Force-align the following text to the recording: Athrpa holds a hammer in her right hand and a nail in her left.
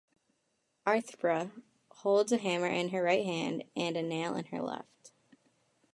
Athrpa 0.87 1.51
holds 1.91 2.31
a 2.31 2.37
hammer 2.39 2.65
in 2.65 2.89
her 2.89 3.03
right 3.03 3.23
hand 3.23 3.63
and 3.75 3.95
a 3.95 4.01
nail 4.01 4.35
in 4.35 4.45
her 4.45 4.59
left. 4.59 5.11